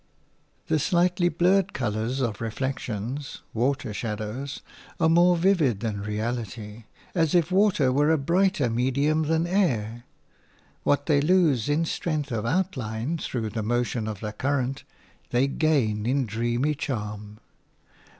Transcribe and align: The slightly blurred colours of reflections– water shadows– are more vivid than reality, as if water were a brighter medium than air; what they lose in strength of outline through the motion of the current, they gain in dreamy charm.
The 0.65 0.79
slightly 0.79 1.29
blurred 1.29 1.73
colours 1.73 2.21
of 2.21 2.41
reflections– 2.41 3.43
water 3.53 3.93
shadows– 3.93 4.63
are 4.99 5.07
more 5.07 5.37
vivid 5.37 5.81
than 5.81 6.01
reality, 6.01 6.85
as 7.13 7.35
if 7.35 7.51
water 7.51 7.91
were 7.91 8.09
a 8.09 8.17
brighter 8.17 8.67
medium 8.67 9.21
than 9.27 9.45
air; 9.45 10.05
what 10.81 11.05
they 11.05 11.21
lose 11.21 11.69
in 11.69 11.85
strength 11.85 12.31
of 12.31 12.47
outline 12.47 13.19
through 13.19 13.51
the 13.51 13.61
motion 13.61 14.07
of 14.07 14.21
the 14.21 14.33
current, 14.33 14.83
they 15.29 15.45
gain 15.45 16.07
in 16.07 16.25
dreamy 16.25 16.73
charm. 16.73 17.37